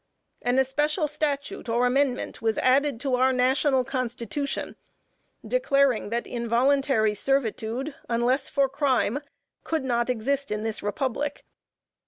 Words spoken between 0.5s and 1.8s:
especial statute